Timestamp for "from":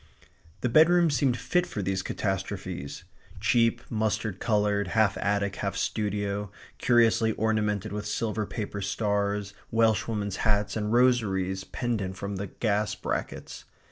12.17-12.37